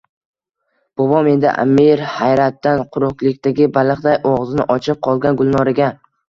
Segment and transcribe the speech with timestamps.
[1.01, 5.93] —Bobom,— dedi Аmir hayratdan quruqlikdagi baliqday ogʼzini ochib qolgan Gulnoraga.